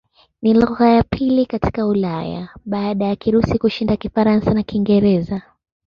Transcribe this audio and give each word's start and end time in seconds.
Ni 0.41 0.53
lugha 0.53 0.89
ya 0.89 1.03
pili 1.03 1.45
katika 1.45 1.87
Ulaya 1.87 2.49
baada 2.65 3.05
ya 3.05 3.15
Kirusi 3.15 3.57
kushinda 3.59 3.95
Kifaransa 3.97 4.53
na 4.53 4.63
Kiingereza. 4.63 5.41